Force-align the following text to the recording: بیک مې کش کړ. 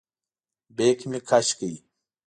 بیک 0.75 0.99
مې 1.09 1.19
کش 1.29 1.47
کړ. 1.59 1.71